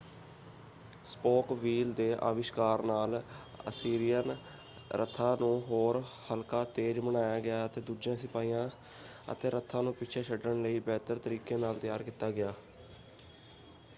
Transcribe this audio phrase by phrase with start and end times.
[1.05, 3.21] Spoke wheel ਦੇ ਆਵਿਸ਼ਕਾਰ ਨਾਲ
[3.69, 4.35] ਅਸੀਰੀਅਨ
[4.93, 8.67] ਰਥਾਂ ਨੂੰ ਹੋਰ ਹਲਕਾ ਤੇਜ਼ ਬਣਾਇਆ ਗਿਆ ਅਤੇ ਦੂਜੇ ਸਿਪਾਹੀਆਂ
[9.31, 12.53] ਅਤੇ ਰਥਾਂ ਨੂੰ ਪਿੱਛੇ ਛੱਡਣ ਲਈ ਬਿਹਤਰ ਤਰੀਕੇ ਨਾਲ ਤਿਆਰ ਕੀਤਾ ਗਿਆ।